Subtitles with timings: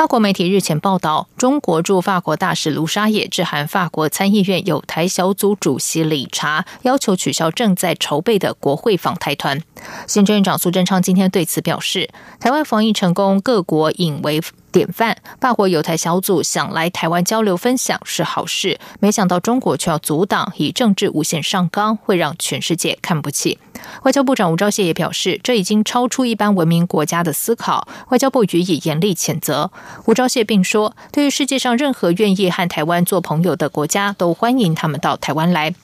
[0.00, 9.60] 法国媒体日前报道，中国驻法国大使卢沙野致函法国参议院有台小组主席理查，要求取消正在筹备的国会访台团。
[10.06, 14.40] 新政院长苏贞昌今天对此表示，台湾防疫成功，各国引为。
[14.70, 23.58] 典范，霸国有台小组想来台湾交流分享是好事，没想到中国却要阻挡，以政治无限上纲，会让全世界看不起。
[24.02, 29.70] 外交部长吴钊燮也表示，这已经超出一般文明国家的思考，外交部予以严厉谴责。
[30.04, 35.74] 吴钊燮并说，对于世界上任何愿意和台湾做朋友的国家，都欢迎他们到台湾来。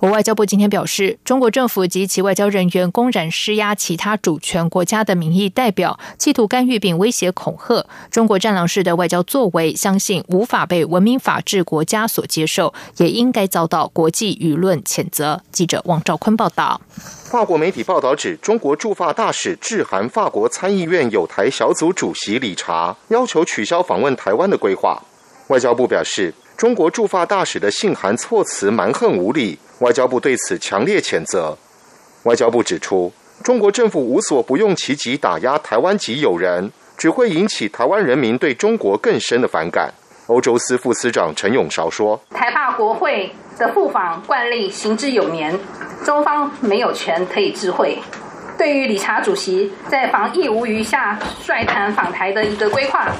[0.00, 15.42] 我外交部今天表示，中国政府及其外交人员公然施压其他主权国家的民意代表，企图干预并威胁恐吓中国战狼式的外交作为，相信无法被文明法治国家所接受，也应该遭到国际舆论谴责。
[15.52, 16.80] 记者王兆坤报道。
[16.94, 25.02] 法国媒体报道指，中国驻法大使致函法国参议院有台小组主席理查，要求取消访问台湾的规划。
[25.48, 29.58] 外交部表示，中国驻法大使的信函措辞蛮横无理。
[29.78, 31.56] 外交部对此强烈谴责。
[32.24, 33.10] 外交部指出，
[33.42, 39.90] 中国政府无所不用其极打压台湾及友人，只会引起台湾人民对中国更深的反感。
[40.26, 45.58] 欧洲司副司长陈永韶说：“台大国会的赴访惯例行之有年，
[46.04, 47.98] 中方没有权可以智慧。
[48.60, 53.10] 对于理查主席在防疫无余下率团访台的一个规划，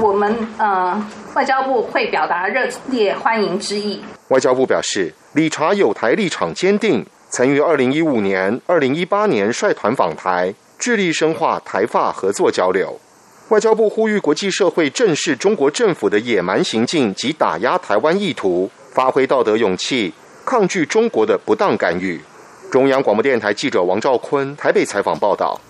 [0.00, 1.00] 我们呃
[1.36, 5.14] 外交部会表达热烈欢迎之意。”外交部表示。
[5.34, 12.98] 理查有台立场坚定，曾于二零一五年、二零一八年率团访台，致力深化台法合作交流。
[13.50, 20.12] 外交部呼吁国际社会正视中国政府的野蛮行径及打压台湾意图，发挥道德勇气，
[20.44, 22.20] 抗拒中国的不当干预。
[22.72, 25.60] 中央广播电台记者王兆坤台北采访报道。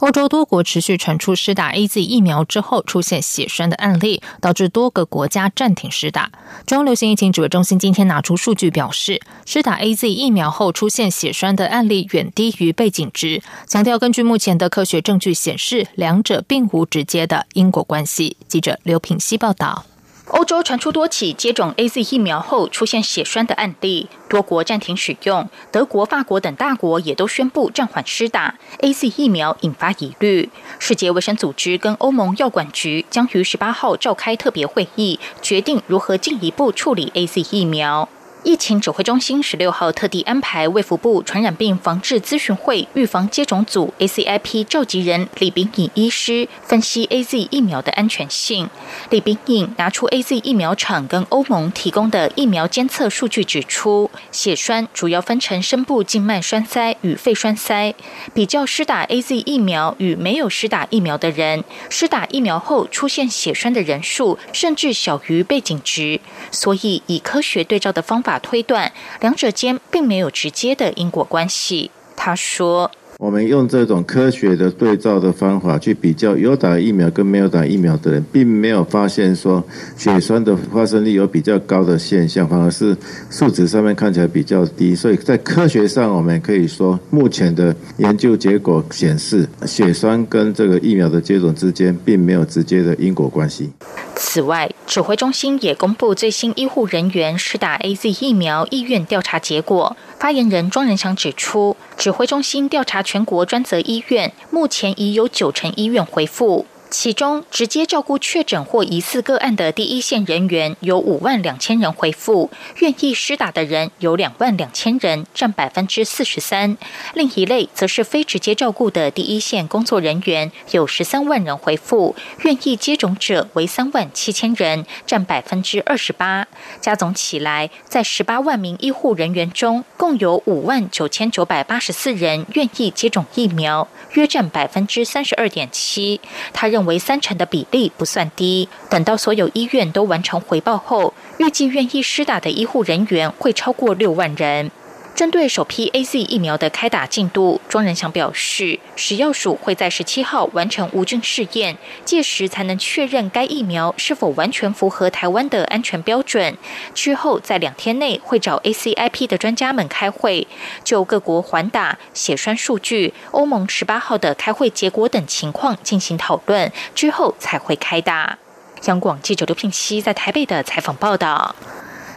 [0.00, 6.30] 欧洲多国持续传出施打 A Z 疫苗之后出现血栓的案例，导致多个国家暂停施打。
[6.66, 18.36] 中央流行疫情指挥中心今天拿出数据表示，施打 A Z 疫苗后出现血栓的案例远低于背景值，强调根据目前的科学证据显示，两者并无直接的因果关系。
[18.46, 19.86] 记者刘品希报道。
[20.30, 25.48] 欧洲传出多起接种 A Z 疫苗后出现血栓的案例，多国暂停使用。
[25.72, 30.50] 德国、法国等大国也都宣布暂缓施打 A Z 疫苗，引发疑虑。
[30.78, 38.08] 世界卫生组织跟欧盟药管局将于十八号召开特别会议，决定如何进一步处理 A Z 疫苗。
[38.44, 48.70] 疫情指挥中心十六号特地安排卫福部传染病防治咨询会预防接种组 （ACIP） 召集人李炳颖医师分析 AZ 疫苗的安全性。
[49.10, 57.92] 李炳颖拿出 AZ 疫苗厂跟欧盟提供的疫苗监测数据，指出血栓主要分成深部静脉栓塞与肺栓塞。
[58.32, 66.20] 比较施打 AZ 疫苗与没有施打疫苗的人，施打疫苗后出现血栓的人数甚至小于背景值。
[66.52, 68.27] 所以以科学对照的方法。
[68.28, 71.90] 法推断，两者间并没有直接的因果关系。
[72.14, 72.90] 他说。
[73.18, 79.60] 我们用这种科学的对照的方法去比较有打疫苗跟没有打疫苗的人，并没有发现说
[79.96, 82.96] 血栓的发生率有比较高的现象，反而是
[83.28, 84.94] 数值上面看起来比较低。
[84.94, 93.72] 所以在科学上，我们可以说目前的研究结果显示，血栓跟这个疫苗的接种之间并没有直接的因果关系。
[94.20, 99.96] 此外，指挥中心也公布最新医护人员施打 A Z 疫苗意愿调查结果。
[100.18, 106.66] 发言人庄仁祥指出，指挥中心调查全国专责医院，目前已有九成医院回复。
[106.90, 116.78] 其中，直接照顾确诊或疑似个案的第一线人员有五万两千人回复，愿意施打的人有两万两千人，占百分之四十三。
[117.12, 126.46] 另一类则是非直接照顾的第一线工作人员，有十三万人回复，愿意接种者为三万七千人，占百分之二十八。
[126.80, 136.22] 加总起来，在十八万名医护人员中，共有五万九千九百八十四人愿意接种疫苗，约占百分之三十二点七。
[136.54, 136.77] 他认。
[136.78, 138.68] 认为三成的比例不算低。
[138.88, 144.70] 等到所有医院都完成回报后，预计愿意施打的医护人员会超过六万人。
[145.18, 156.56] 针对首批 A Z 疫苗的开打进度，庄仁祥表示，食药署会在十七号完成无菌试验，届时才能确认该疫苗是否完全符合台湾的安全标准。
[156.94, 160.46] 之后在两天内会找 A C I P 的专家们开会，
[160.84, 168.38] 就各国缓打、血栓数据、欧盟十八号的开会结果等情况进行讨论，之后才会开打。
[168.84, 171.56] 央广记者刘聘熙在台北的采访报道。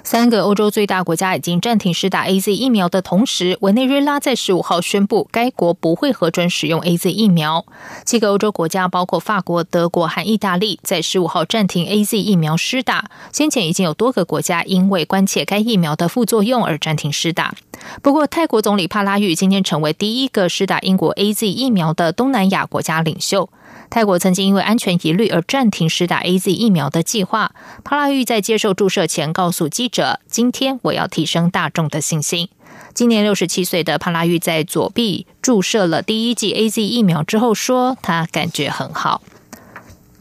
[0.03, 7.65] 三个欧洲最大国家已经暂停施打 A Z 疫苗的同时，委内瑞拉在十五号宣布，该国不会核准使用 A Z 疫苗。
[8.03, 13.09] 七个欧洲国家，包括法国、德国和意大利，在十五号暂停 A Z 疫苗施打。
[13.31, 17.53] 先前已经有多个国家因为关切该疫苗的副作用而暂停施打。
[18.01, 23.49] 不过，泰国总理帕拉育今天成为第一个施打英国 A Z 疫苗的东南亚国家领袖。
[23.91, 27.51] 泰国曾经因为安全疑虑而暂停施打 A Z 疫苗的计划。
[27.83, 32.47] 帕拉育在接受注射前告诉记者：“今天我要提升大众的信心。”
[32.95, 39.21] 今年六十七岁的帕拉育在左臂注射了第一剂 A Z 疫苗之后说：“他感觉很好。”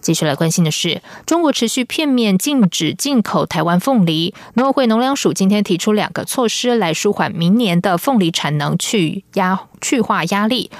[0.02, 4.34] 继续来关心的是，中国持续片面禁止进口台湾凤梨。
[4.54, 10.72] 农委会农粮署今天提出两个措施来舒缓明年的凤梨产能去压去化压力。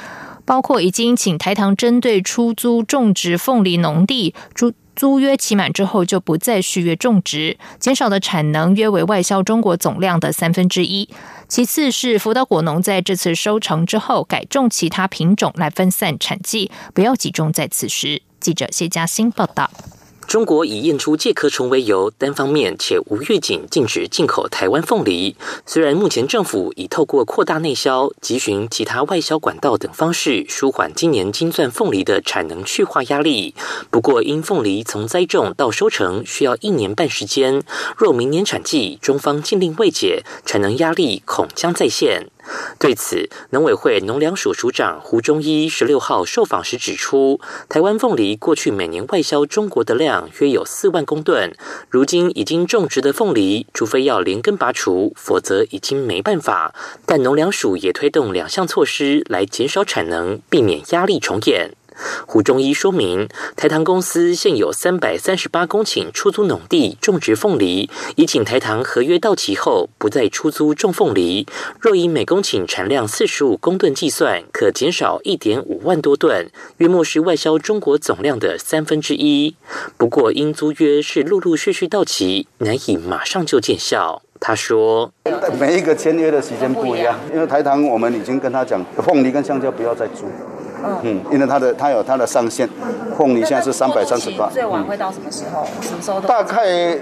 [0.45, 11.09] 包括已经请台糖针对出租种植凤梨农地租租约期满之后就不再续约种植，减少的产能约为外销中国总量的三分之一。
[11.49, 18.23] 其次是福岛果农在这次收成之后改种其他品种来分散产季，不要集中在此时。
[18.39, 19.71] 记者谢嘉欣报道。
[20.31, 25.35] 中国以验出介壳虫为由，单方面且无预警禁止进口台湾凤梨。
[25.67, 33.56] 虽然目前政府已透过扩大内销、集寻其他外销管道等方式，舒缓今年金钻凤梨的产能去化压力，
[33.91, 37.65] 不过因凤梨从栽种到收成需要一年半时间，
[37.97, 42.29] 若明年产季中方禁令未解，产能压力恐将再现。
[42.79, 51.52] 对此，农委会农粮署署长胡中一十六号受访时指出，台湾凤梨过去每年外销中国的量约有四万公吨，
[51.88, 56.75] 如今已经种植的凤梨，除非要连根拔除，否则已经没办法。
[57.06, 61.73] 但农粮署也推动两项措施来减少产能，避免压力重演。
[62.27, 71.47] 胡中医说明，台糖公司现有三百三十八公顷出租农地种植凤梨，已请台糖合约到期后不再出租种凤梨。
[71.81, 79.57] 若以每公顷产量四十五公吨计算，可减少一点五万多吨，约莫是外销中国总量的三分之一。
[79.97, 84.23] 不过，因租约是陆陆续续到期，难以马上就见效。
[84.43, 85.13] 他说
[85.61, 90.25] ：“每一个签约的时间不一样，因为台糖我们已经跟他讲，凤梨跟香蕉不要再租。”
[91.03, 92.69] 嗯，因为它的它有它的上限，
[93.17, 94.50] 凤梨现在是三百三十八。
[94.50, 95.67] 最晚会到什么时候？
[95.82, 96.21] 什么时候？
[96.21, 96.99] 大概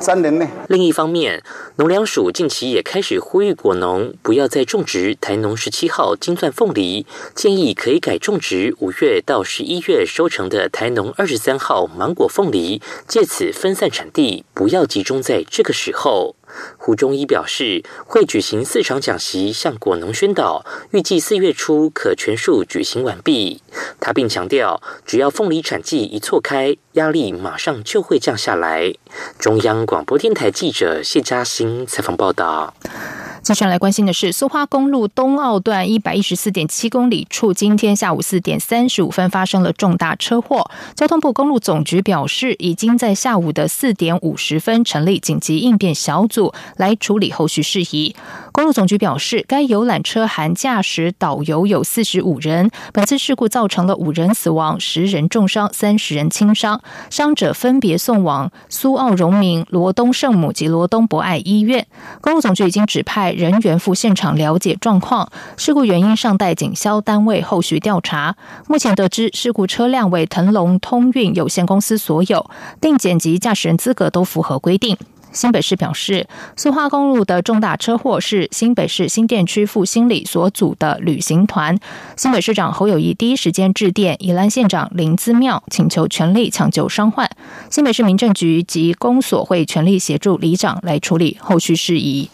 [0.00, 0.46] 三年内。
[0.68, 1.42] 另一方面，
[1.76, 16.34] 农粮署近期也开始呼吁果农不要再种植台农十七号金钻凤梨，建议可以改种植五月到十一月收成的台农二十三号芒果凤梨，借此分散产地，不要集中在这个时候。
[16.84, 23.62] 胡中一表示，会举行四场讲习，向果农宣导，预计四月初可全数举行完毕。
[23.98, 28.92] 他并强调，只要凤梨产季一错开，压力马上就会降下来。
[29.38, 32.74] 中央广播电台记者谢嘉欣采访报道。
[33.42, 40.70] 接下来关心的是，苏花公路东澳段一百一十四点七公里处，今天下午四点三十五分发生了重大车祸。
[40.94, 48.16] 交通部公路总局表示，已经在下午的四点五十分成立紧急应变小组来处理后续事宜。
[48.52, 52.70] 公路总局表示，该游览车含驾驶、导游有四十五人。
[52.92, 61.86] 本次事故造成了五人死亡、十人重伤、三十人轻伤，伤者分别送往苏澳荣民、罗东圣母及罗东博爱医院。
[62.20, 63.34] 公路总局已经指派。
[63.34, 68.36] 人员赴现场了解状况，事故原因尚待警消单位后续调查。
[68.68, 72.48] 目前得知，事故车辆为腾龙通运有限公司所有，
[72.80, 74.96] 定检及驾驶人资格都符合规定。
[75.34, 76.26] 新北市表示，
[76.56, 81.76] 苏花公路的重大车祸是新北市新店区复兴里所组的旅行团。
[82.16, 87.28] 新北市长侯友谊第一时间致电宜兰县长林资妙，请求全力抢救伤患。
[87.68, 92.30] 新北市民政局及公所会全力协助里长来处理后续事宜。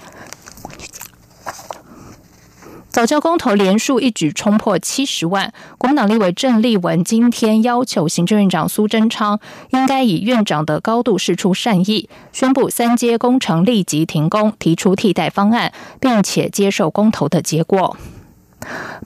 [2.90, 9.38] 早教公投连数一举冲破七十万，国民党立委郑丽文今天要求行政院长苏贞昌
[9.70, 17.96] 应该以院长的高度示出善意，宣布三阶工程立即停工，提出替代方案，并且接受公投的结果。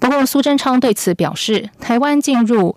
[0.01, 2.75] 不过，苏贞昌对此表示，台湾进入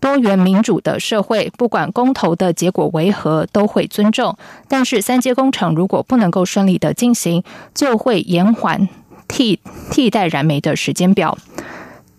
[0.00, 4.36] 多元民主的社会，不管公投的结果为何，都会尊重。
[4.68, 7.42] 但是，三阶工程如果不能够顺利的进行，
[7.74, 8.86] 就会延缓。
[9.32, 9.58] 替
[9.90, 11.38] 替代燃煤的时间表。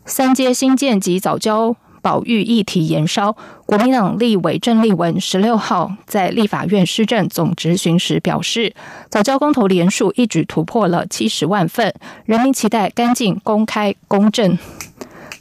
[0.04, 8.76] 三阶新建及早教保育议题延烧，国民党立委郑丽文十六号在立法院施政总执行时表示，
[9.10, 11.94] 早教公投连数一举突破了七十万份，
[12.26, 14.58] 人民期待干净、公开、公正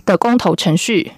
[0.04, 1.12] 的公投程序。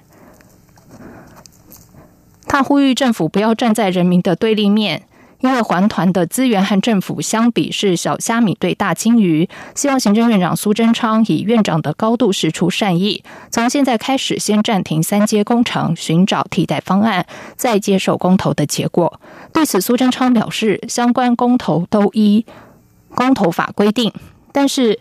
[2.47, 5.03] 他呼吁政府不要站在人民的对立面。
[5.45, 19.21] 因为环团的资源和政府相比是小虾米对大金鱼，希望行政院长苏贞昌以院长的高度示出善意，从现在开始先暂停三阶工程，寻找替代方案，再接受公投的结果。
[19.53, 22.47] 对此，苏贞昌表示，相关公投都依
[23.15, 24.11] 公投法规定，
[24.51, 24.99] 但是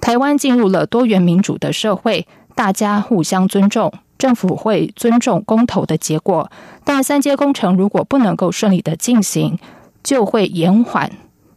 [0.00, 3.92] 台湾进入了多元民主的社会，大家互相尊重。
[4.18, 6.50] 政府会尊重公投的结果，
[6.84, 9.58] 但三阶工程如果不能够顺利的进行，
[10.02, 11.10] 就会延缓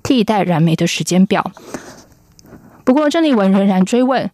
[0.03, 1.51] 替代燃煤的时间表。
[2.83, 4.31] 不过，郑丽文仍然追问，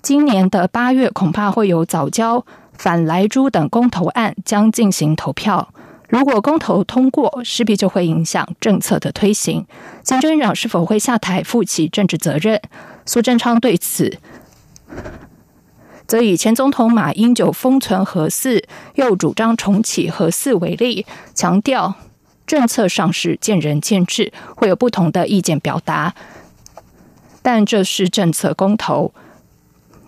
[0.00, 5.70] 今年的八月恐怕会有早交、反莱猪等公投案将进行投票。
[6.08, 9.66] 如果公投通过，势必就会影响政策的推行。
[10.04, 12.60] 行政院长是否会下台负起政治责任？
[13.04, 14.18] 苏贞昌对此。
[16.06, 18.62] 则以前总统马英九封存核四，
[18.94, 21.94] 又主张重启核四为例，强调
[22.46, 26.14] 政策上是见仁见智，会有不同的意见表达。
[27.42, 29.12] 但这是政策公投，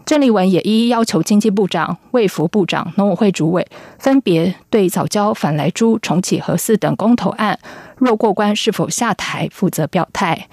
[0.06, 3.66] 郑丽文也一一要求经济部长、卫福部长、农委会主委
[3.98, 7.58] 分别对早教、反来珠、重启核四等公投案，
[7.96, 10.48] 若过关是否下台负责表态。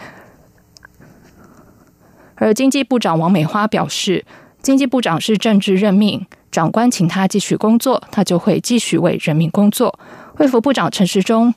[2.33, 4.25] 而经济部长王美花表示。
[4.65, 9.99] 经济部长是政治任命，长官请他继续工作，他就会继续为人民工作。
[10.37, 11.53] 卫福部长陈时中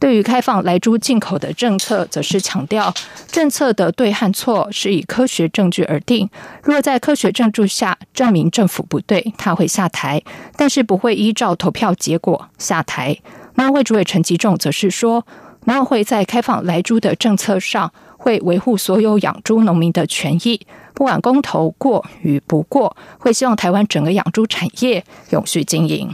[0.00, 2.92] 对于开放来猪进口的政策，则是强调
[3.28, 6.28] 政策的对和错是以科学证据而定。
[6.64, 10.20] 如果在科学证据下证明政府不对，他会下台，
[10.56, 13.16] 但是不会依照投票结果下台。
[13.54, 15.24] 农委会主委陈吉仲则是说，
[15.66, 17.92] 农委会在开放来猪的政策上，
[18.26, 20.66] 会维护所有养猪农民的权益。
[20.92, 26.12] 不管公投过与不过，会希望台湾整个养猪产业永续经营。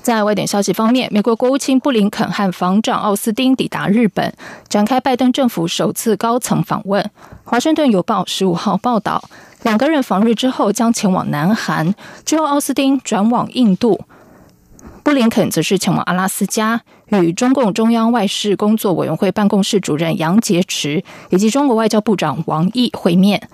[0.00, 4.32] 在外电消息方面，美国国务卿布林肯和防长奥斯汀抵达日本，
[4.68, 7.10] 展开拜登政府首次高层访问。
[7.42, 9.24] 华盛顿邮报十五号报道，
[9.64, 11.92] 两个人访日之后将前往南韩，
[12.24, 14.04] 之后奥斯汀转往印度。
[15.02, 23.48] 布林肯则是前往阿拉斯加，与中共中央外事工作委员会办公室主任杨洁篪以及中国外交部长王毅会面。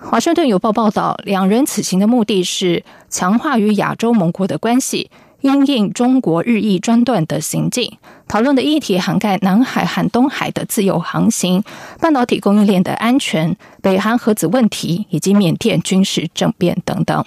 [0.00, 5.10] 华盛顿邮报报道，两人此行的目的是强化与亚洲盟国的关系，
[5.42, 7.98] 因应中国日益专断的行径。
[8.26, 11.62] 讨论的议题涵盖南海和东海的自由航行、
[12.00, 17.24] 半导体供应链的安全、北韩核子问题以及缅甸军事政变等等。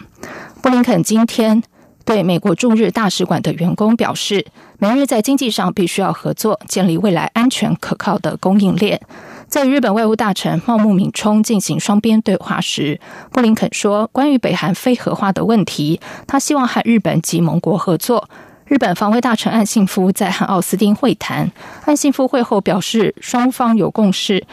[0.61, 1.63] 布林肯今天。
[2.05, 4.45] 对美国驻日大使馆的员工表示，
[4.77, 9.01] 美日在经济上必须要合作，建立未来安全可靠的供应链。
[9.47, 12.99] 在日本外务大臣茂木敏充进行双边对话时，
[13.31, 18.29] 布林肯说：“关于北韩非核化的问题，他希望和日本及盟国合作。”
[18.65, 21.51] 日本防卫大臣岸信夫在和奥斯汀会谈，
[21.85, 24.45] 岸信夫会后表示，双方有共识，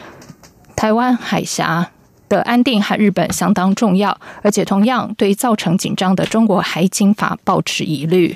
[0.75, 1.92] 台湾海峡。
[2.33, 8.35] 的安定和日本相当重要，而且同样对造成紧张的中国海警法保持疑虑。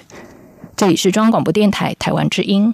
[0.75, 2.73] 这里是中央广播电台台湾之音。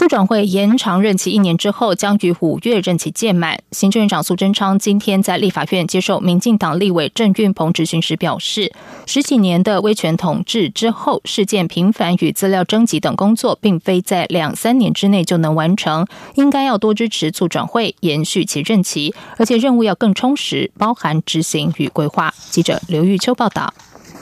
[0.00, 3.60] 促转会延长任期一年之后，将于五月任期届满。
[3.70, 8.72] 行政院长苏贞昌今天在立法院接受民进党立委郑运鹏质询时表示，
[9.04, 22.32] 十几年的威权统治之后，事件频繁与资料征集等工作，并非在两三年之内就能完成，应该要多支持促转会延续其任期，而且任务要更充实，包含执行与规划。
[22.48, 23.74] 记者刘玉秋报道。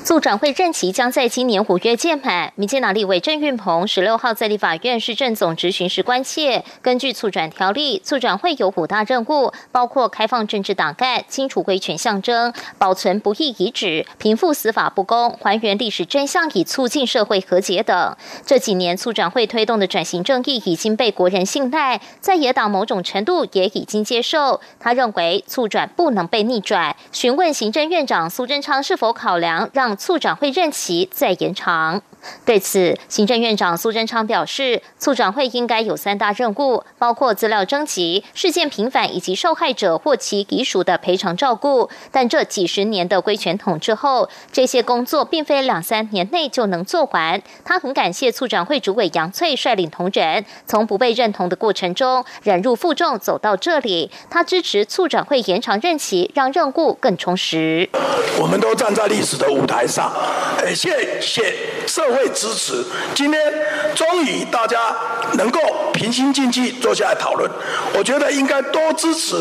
[0.09, 2.51] 促转会任期将在今年五月届满。
[2.55, 18.17] 民进党立委郑运鹏十六号在立法院市政总执行时关切，根据促转条例，促转会有五大任务，包括开放政治党干、清除威权象征、保存不义遗址、平复司法不公、还原历史真相，以促进社会和解等。
[18.47, 24.63] 这几年促转会推动的转型正义已经被国人信赖，在野党某种程度也已经接受。
[24.81, 29.98] 他认为促转不能被逆转，询问行政院长苏贞昌是否考量让。
[29.99, 32.03] 促长会任期再延长。
[32.45, 41.89] 对此，行政院长苏贞昌表示，促转会应该有三大任务，包括资料征集、事件平反以及受害者或其遗属的赔偿照顾。
[42.11, 47.41] 但这几十年的规权统治后，这些工作并非两三年内就能做完。
[47.65, 54.11] 他很感谢促转会主委杨翠率领同仁，从不被认同的过程中忍辱负重走到这里。
[54.29, 57.89] 他支持促转会延长任期，让任务更充实。
[58.41, 60.13] 我们都站在历史的舞台上，
[60.75, 61.47] 谢谢
[61.87, 62.09] 社。
[62.09, 62.85] 会会支持。
[63.15, 63.41] 今天
[63.95, 64.79] 终于大家
[65.35, 65.61] 能够
[65.93, 67.49] 平心静气坐下来讨论，
[67.95, 69.37] 我觉得应该多支持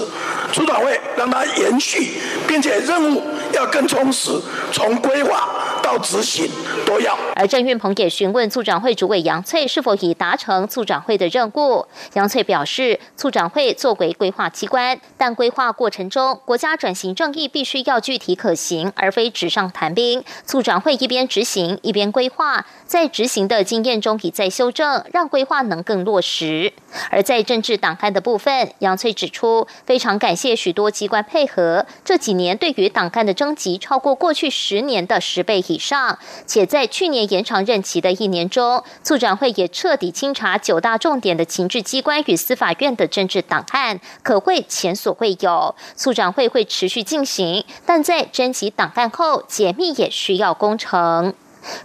[0.54, 2.14] 出转会，让它延续，
[2.48, 4.32] 并且任务要更充实，
[4.72, 5.50] 从规划
[5.88, 6.52] 到执行
[6.86, 7.18] 都要。
[7.34, 11.86] 而郑运鹏也询问促长会主委杨翠是否已达成促长会的任务。
[12.16, 20.22] 杨翠表示，促长会作为规划机关，但规划过程中，国家转型正义必须要具体可行，而非纸上谈兵。
[20.46, 22.66] 促长会一边执行一边规划。
[22.86, 26.74] 在执行的经验中，已在修正，让规划能更落实。
[27.10, 36.18] 而在政治党干的部分，杨翠指出，非常感谢许多机关配合，这几年对于党干的征集超过过去十年的十倍以上。
[36.46, 45.76] 且在去年延长任期的一年中，促转会也彻底清查九大重点的情治机关与司法院的政治档案，可谓前所未有。
[45.96, 51.34] 促转会会持续进行，但在征集档案后，解密也需要工程。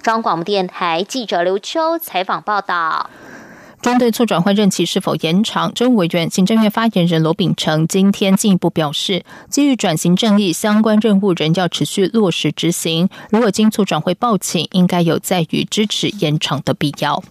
[0.03, 3.11] 中广播电台记者刘秋采访报道：
[3.83, 17.23] 针对促转会任期是否延长，政务委员、行政院发言人罗秉成今天进一步表示，基于转型正义相关任务仍要持续落实执行，如果经促转会报请，应该有在于支持延长的必要。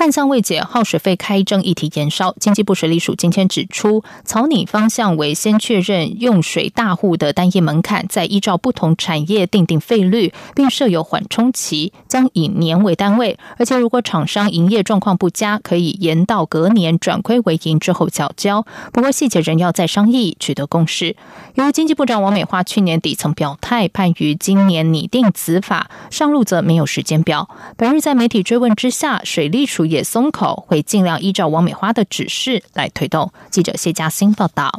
[0.00, 2.34] 旱象未解，耗水费开征议题延烧。
[2.40, 13.38] 经济部水利署今天指出，草拟方向为先确认用水大户的单一门槛，再依照不同产业定定费率，并设有缓冲期，将以年为单位。
[13.58, 18.64] 而且，如果厂商营业状况不佳，可以延到隔年转亏为盈之后缴交。
[18.94, 21.14] 不过，细节仍要再商议，取得共识。
[21.56, 27.50] 由于经济部长王美花去年底曾表态，盼于今年拟定此法，上路则没有时间表。
[27.76, 29.89] 本日在媒体追问之下，水利署。
[29.90, 33.32] 也松口，会尽量依照王美花的指示来推动。
[33.50, 34.70] 记者谢嘉欣报道。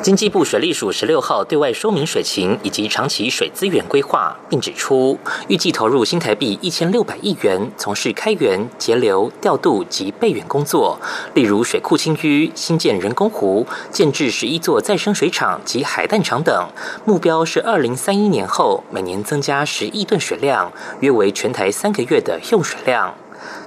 [0.00, 10.96] 经济部水利署十六号对外说明水情以及长期水资源规划，并指出，预计投入新台币一千六百亿元，从事开源、节流、调度及备援工作，
[11.34, 16.68] 例如水库清淤、新建人工湖、建制十一座再生水厂及海淡厂等。
[17.04, 23.12] 目标是二零三一年后每年增加十亿吨水量，约为全台三个月的用水量。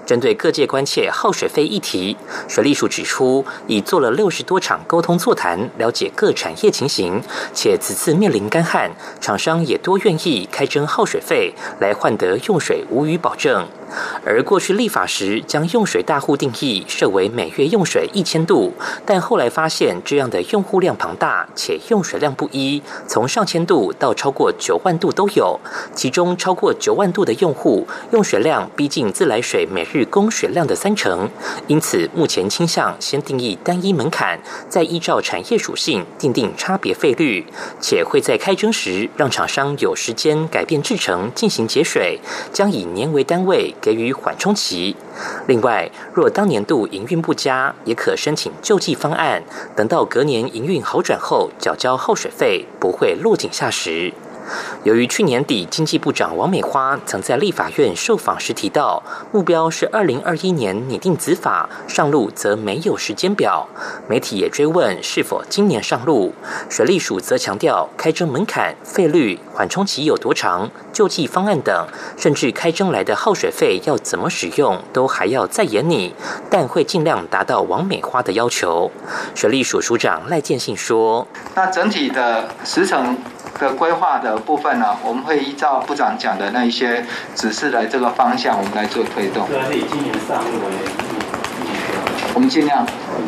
[0.06, 7.22] 针对各界关切耗水费议题，水利署指出，已做了六十多场沟通座谈，了解各产业情形，
[7.54, 13.66] 且此次面临干旱，厂商也多愿意开征耗水费，来换得用水无虞保证。
[14.26, 18.74] 而过去立法时，将用水大户定义设为每月用水一千度，
[19.06, 25.60] 但后来发现这样的用户量庞大，且用水量不一，从上千度到超过九万度都有。
[25.94, 31.30] 其中超过九万度的用户，用水量逼近自来水每日供水量的三成。
[31.68, 37.46] 因此，目前倾向先定义单一门槛，再依照产业属性定定差别费率，
[37.80, 42.20] 且会在开征时让厂商有时间改变制程进行节水，
[42.54, 43.74] 将以年为单位。
[43.82, 44.96] 给予缓冲期。
[45.48, 49.44] 另外，若当年度营运不佳，也可申请救济方案，
[49.76, 54.14] 等到隔年营运好转后缴交耗水费，不会落井下石。
[54.84, 63.68] 由于去年底经济部长王美花曾在立法院受访时提到，目标是二零二一年拟定子法上路，则没有时间表。
[64.08, 66.34] 媒体也追问是否今年上路，
[66.70, 76.16] 水利署则强调开征门槛、费率、缓冲期有多长、救济方案等，甚至开征来的耗水费要怎么使用，都还要再研拟，
[76.50, 78.92] 但会尽量达到王美花的要求。
[79.36, 83.18] 水利署署长赖建信说：“那整体的时程。”
[83.60, 89.48] 的规划的部分呢，我们会依照部长讲的那一些指示来这个方向，我们来做推动。
[89.48, 90.72] 是以今年上路为
[92.34, 92.86] 我们尽量，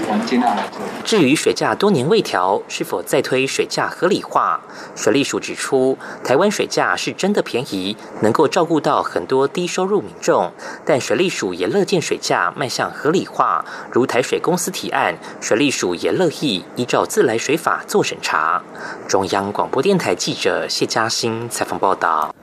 [0.08, 0.82] 我们尽量来做。
[1.04, 4.60] 至于水价多年未调，是否再推水价合理化？
[4.96, 10.52] 水利署指出，台湾水价是真的便宜，能够照顾到很多低收入民众。
[10.86, 18.62] 但水利署也乐见水价迈向合理化，如台水公司提案，水利署也乐意依照自来水法做审查。
[19.08, 22.34] 中央广播电台记者谢嘉欣采访报道。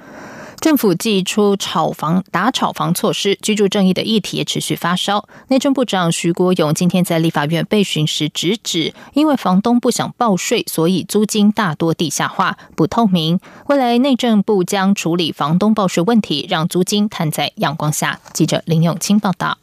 [0.60, 5.26] 政府祭出炒房打炒房措施，居住正义的议题也持续发烧。
[5.48, 13.40] 内政部长徐国勇今天在立法院被询时直指，因为房东不想报税，所以租金大多地下化、不透明。
[13.68, 18.20] 未来内政部将处理房东报税问题，让租金摊在阳光下。
[18.34, 19.56] 记者林永清报道。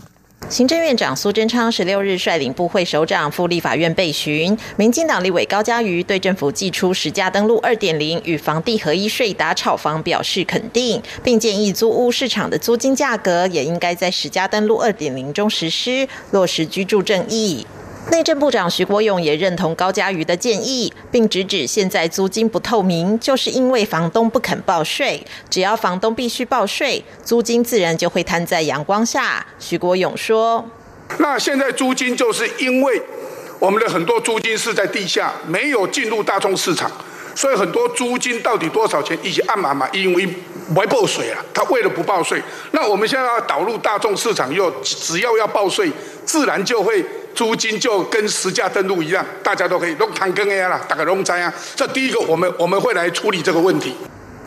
[0.50, 17.68] 行政院长苏贞昌十六日率领部会首长赴立法院备询，民进党立委高嘉瑜对政府寄出实价登录二点零与房地合一税打炒房表示肯定，并建议租屋市场的租金价格也应该在实价登录二点零中实施，落实居住正义。
[18.10, 25.22] 内政部长徐国勇也认同高嘉瑜的建议，并直指现在租金不透明，就是因为房东不肯报税。
[25.50, 29.46] 只要房东必须报税，租金自然就会摊在阳光下。
[29.60, 30.66] 徐国勇说
[31.20, 33.02] ：“那现在租金就是因为
[33.60, 36.90] 我们的很多租金是在地下，没有进入大众市场，
[37.38, 40.28] 所以很多租金到底多少钱，一起按码嘛，因为
[40.70, 41.38] 没报税啊。
[41.54, 45.92] 他为了不报税，那我们现在要导入大众市场，又只要要报税，
[46.26, 47.06] 自然就会。”
[47.38, 51.54] 租金就跟实价登录一样，大家都可以弄谈跟 AI 啦，大概弄灾啊。
[51.76, 53.96] 这第一个，我们我们会来处理这个问题。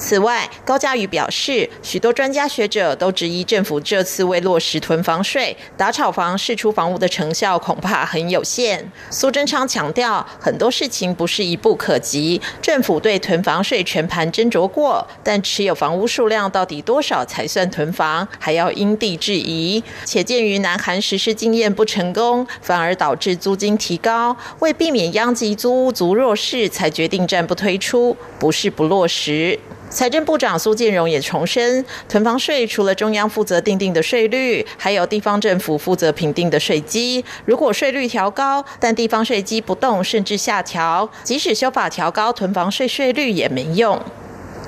[0.01, 8.91] 此外，高嘉瑜表示，许多专家学者都质疑政府这次未落实囤房税、打炒房、释出房屋的成效恐怕很有限。
[9.11, 19.85] 苏贞昌强调，很多事情不是一步可及，政府对囤房税全盘斟酌过，但持有房屋数量到底多少才算囤房，还要因地制宜。
[20.07, 29.61] 且鉴于南韩实施经验不成功，反而导致租金提高，为避免殃及租屋族弱势，才决定暂不推出，不是不落实。
[29.91, 37.23] 财政部长苏建荣也重申，囤房税除了中央负责定定的税率，还有地方政府负责评定的税基。
[37.45, 44.01] 如果税率调高，但地方税基不动甚至下调，即使修法调高囤房税税率也没用。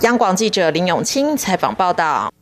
[0.01, 2.33] 央广记者林永清采访报道。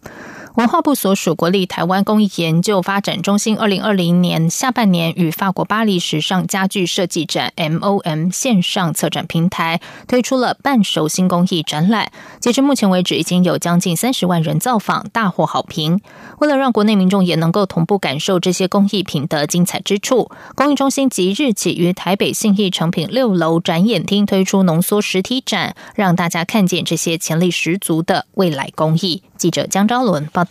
[0.61, 12.13] 文化部所属国立台湾工艺研究发展中心，二零二零年下半年与法国巴黎时尚家具设计展 （MOM） 线上策展平台推出了半熟新工艺展览。
[12.41, 16.03] 截至目前为止，已经有将近三十万人造访，大获好评。
[16.41, 29.23] 为了让国内民众也能够同步感受这些工艺品的精彩之处，工艺中心即日起于台北信义成品六楼展演厅推出浓缩实体展，让大家看见这些潜力十足的未来工艺。
[29.39, 30.50] 记者江昭伦报道，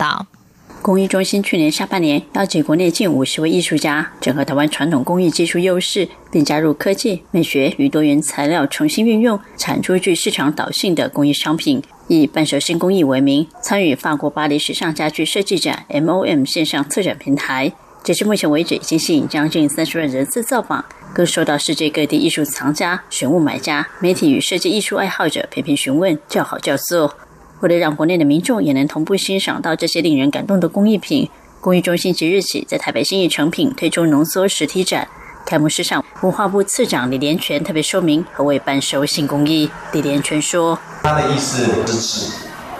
[0.80, 11.82] 工艺中心去年下半年邀请国内近五十位艺术家，整合台湾传统工艺技术优势，并加入科技、美学与多元材料重新运用，产出具市场导性的工艺商品。
[12.08, 17.70] 以半熟新工艺为名，参与法国巴黎时尚家具设计展 MOM 线上策展平台。
[18.02, 20.82] 截至目前为止，已经吸引将近三十万人次造访，
[21.12, 27.14] 更受到世界各地艺术藏家、选物买家、媒体与设计艺术爱好者频频询问，叫好叫座。
[27.60, 31.28] 为了让国内的民众也能同步欣赏到这些令人感动的工艺品，
[31.60, 35.06] 工艺中心即日起在台北新艺成品推出浓缩实体展。
[35.44, 39.70] 开幕式上，文化部次长李连全特别说明何为半熟性工艺。
[39.92, 42.32] 李连全说：“他的意思是指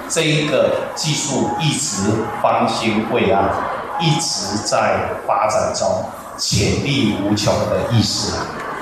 [0.08, 3.50] 这一个技术一直方兴未艾，
[4.00, 6.04] 一直在发展中，
[6.38, 8.38] 潜力无穷的意思。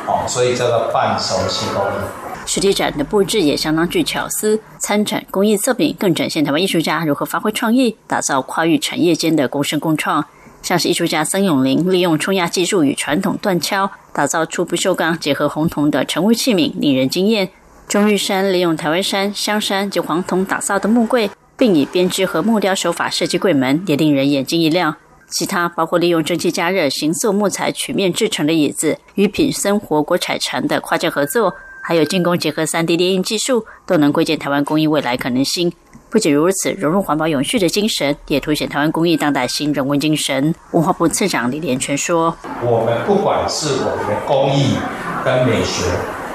[0.06, 10.24] 哦，所以叫做半熟性工艺。”实体展的布置也相当具巧思，参展工艺作品更展现台湾艺术家如何发挥创意，打造跨域产业间的共生共创。
[10.62, 17.50] 像是艺术家曾永林利用冲压技术与传统锻敲，打造出不锈钢结合红铜的成物器皿，令人惊艳。
[17.86, 24.96] 钟玉山利用台湾山、香山及黄铜打造的木柜，并以编织和木雕手法设计柜门，也令人眼睛一亮。
[25.28, 31.54] 其他包括利用蒸汽加热、形塑木材曲面制成的椅子，与品生活国彩禅的跨界合作。
[31.88, 35.72] 还有精工结合三 D 列印技术，都能窥见台湾工艺未来可能性。
[36.10, 40.54] 不仅如此，融入环保永续的精神，也凸显台湾工艺当代新人文精神。
[40.72, 44.76] 文化部次长李连全说：“我们不管是我们的工艺
[45.24, 45.84] 跟美学，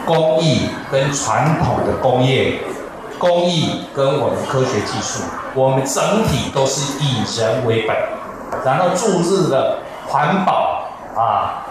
[0.08, 0.62] 工艺
[0.92, 2.58] 跟传统的工业，
[3.20, 5.22] 工艺跟我们科学技术，
[5.54, 7.96] 我们整体都是以人为本，
[8.66, 11.62] 然后注入了环保啊。”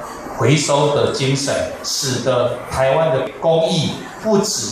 [0.42, 4.66] 回收的精神，使得台湾的工艺不止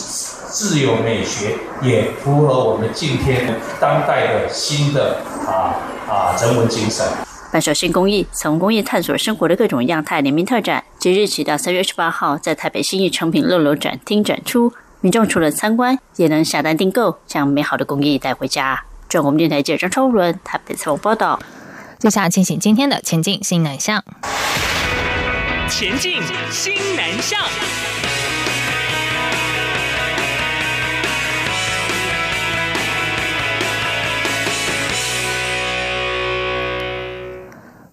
[0.49, 5.79] 自有美学，也符合我们今天当代的新的啊
[6.09, 7.07] 啊人文精神。
[7.53, 14.73] 半首新工艺，从工艺探索生活的各种样态联名特展，即日起到三月十八号，在台北新义成品六楼展厅展出。
[14.99, 18.83] 民众除了参观，也能下单订购，将美好的工艺带回家。
[19.07, 21.39] 中国电台记者张超伦台北采访报道。
[21.97, 24.03] 接下来进行今天的前进新南向。
[25.71, 27.39] 前进，新南向。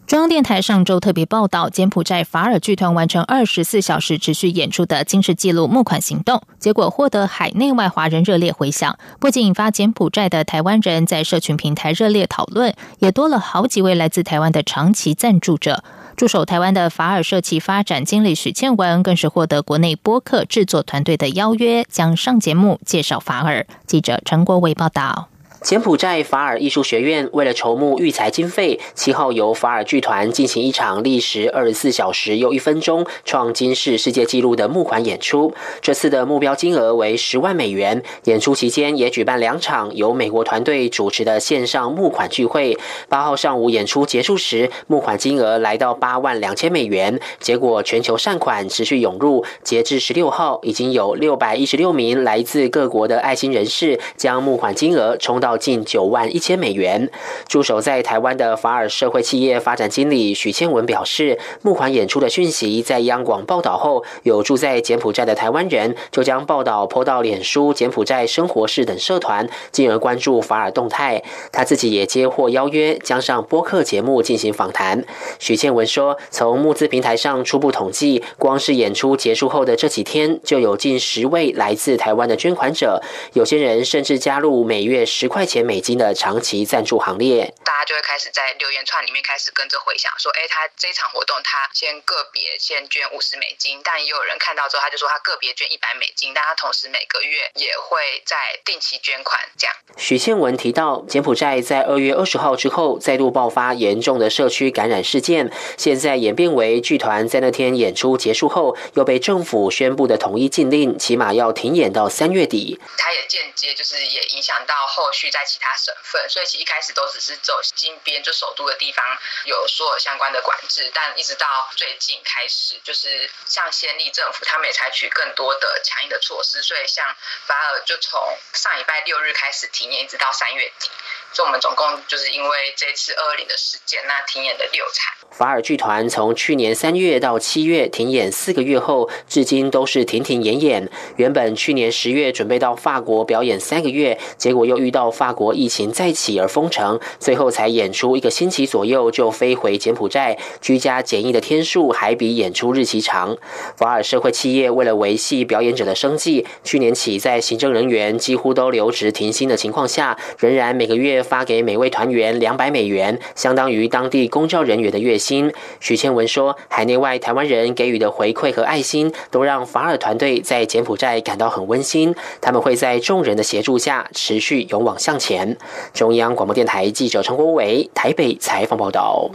[0.06, 15.84] 中央电台上周特别报道，柬埔寨法尔剧团完成二十四小时持续演出的惊世纪录募款行动，结果获得海内外华人热烈回响，不仅引发柬埔寨的台湾人在社群平台热烈讨论，也多了好几位来自台湾的长期赞助者。
[16.18, 23.64] 驻守台湾的法尔社企发展经理许倩文，更是获得国内播客制作团队的邀约，将上节目介绍法尔。
[23.86, 25.28] 记者陈国伟报道。
[25.60, 35.52] 柬埔寨法尔艺术学院为了筹募育才经费，七号由法尔剧团进行一场历时二十四小时又一分钟、创金世世界纪录的募款演出。
[35.80, 38.00] 这次的目标金额为十万美元。
[38.24, 42.78] 演出期间也举办两场由美国团队主持的线上募款聚会。
[43.08, 47.18] 八号上午演出结束时，募款金额来到八万两千美元。
[47.40, 55.47] 结果全球善款持续涌入，截至十六号，已经有六百一十六名来自各国的爱心人士将募款金额冲到。
[55.48, 57.08] 到近九万一千美元。
[57.46, 71.22] 驻守在台湾的法尔社会企业发展经理许千文表示，募款演出的讯息在央广报道后，有住在柬埔寨的台湾人就将报道泼到脸书、柬埔寨生活室等社团，进而关注法尔动态。
[71.50, 75.02] 他自己也接获邀约，将上播客节目进行访谈。
[75.38, 83.00] 许倩文说，从募资平台上初步统计，光是演出结束后的这几天，就有近十位来自台湾的捐款者，
[83.32, 85.37] 有些人甚至加入每月十块。
[85.38, 112.80] 块钱美金的长期赞助行列，大家就会开始在留言串里面开始跟着回想，说：“哎，他这场活动他先个别先捐五十美金，但也有人看到之后，他就说他个别捐一百美金，但他同时每个月也会在定期捐款。”这样，许宪文提到，柬埔寨在二月二十号之后再度爆发严重的社区感染事件，现在演变为剧团在那天演出结束后，又被政府宣布的统一禁令，起码要停演到三月底。
[112.96, 115.27] 他也间接就是也影响到后续。
[115.30, 119.04] 在其他省份，所以其一开始都只是走金边，就首都的地方
[119.44, 130.90] 有所有相关的管制，但一直到最近开始，就是像先例政府，他们也采取更多的强硬的措施，所以像法尔就从上礼拜六日开始停业，一直到三月底。
[131.32, 135.14] 所以我们总共就是因为这次二二零的事件，那停演的六场。
[135.30, 140.90] 法尔剧团从去年三月到七月停演四个月后，至今都是停停演演。
[141.16, 153.36] 原本去年十月准备到法国表演三个月，结果又遇到法国疫情再起而封城，最后才演出一个星期左右就飞回柬埔寨，居家检疫的天数还比演出日期长。
[153.76, 161.17] 法尔社会企业为了维系表演者的生计，去年起在行政人员几乎都留职停薪的情况下，仍然每个月。
[161.22, 165.52] 发给每位团员两百美元，相当于当地公教人员的月薪。
[165.80, 172.14] 徐倩文说，海内外台湾人给予的回馈和爱心，都让法尔团队在柬埔寨感到很温馨。
[172.40, 175.56] 他们会在众人的协助下持续勇往向前。
[175.92, 179.30] 中央广播电台记者陈国伟台北采访报道。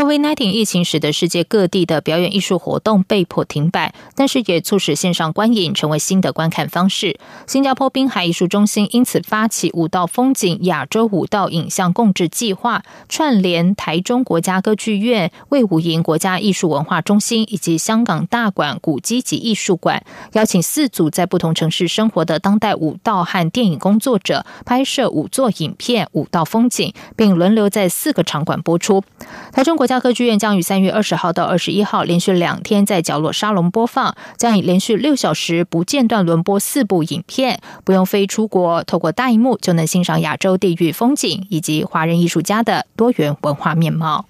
[0.00, 7.20] COVID-19 疫情使得世界各地的表演艺术活动被迫停摆，但是也促使线上观影成为新的观看方式。
[7.46, 29.04] 新加坡滨海艺术中心因此发起舞蹈风景亚洲舞蹈影像共治计划，串联台中国家歌剧院、魏武营国家艺术文化中心以及香港大馆古迹及艺术馆，邀请四组在不同城市生活的当代舞蹈和电影工作者拍摄五座影片舞蹈风景，并轮流在四个场馆播出。
[29.52, 29.76] 台中。
[29.80, 44.26] 国家歌剧院将于三月二十号到二十一号连续两天在角落沙龙播放，将以连续六小时不间断轮播四部影片，不用飞出国，透过大荧幕就能欣赏亚洲地域风景以及华人艺术家的多元文化面貌。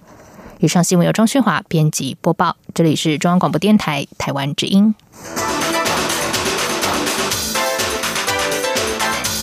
[0.57, 4.95] 以上新闻由张旭华编辑播报，这里是中央广播电台台湾之音。